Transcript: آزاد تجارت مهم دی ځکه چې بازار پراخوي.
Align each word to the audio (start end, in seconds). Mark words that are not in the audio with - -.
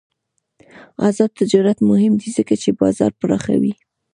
آزاد 1.07 1.31
تجارت 1.39 1.77
مهم 1.89 2.13
دی 2.21 2.29
ځکه 2.37 2.53
چې 2.61 2.69
بازار 2.81 3.11
پراخوي. 3.19 3.73